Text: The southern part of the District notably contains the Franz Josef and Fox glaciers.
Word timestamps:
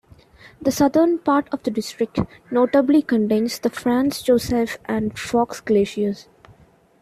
The 0.59 0.71
southern 0.71 1.19
part 1.19 1.47
of 1.51 1.61
the 1.61 1.69
District 1.69 2.17
notably 2.49 3.03
contains 3.03 3.59
the 3.59 3.69
Franz 3.69 4.23
Josef 4.23 4.79
and 4.85 5.15
Fox 5.15 5.61
glaciers. 5.61 6.27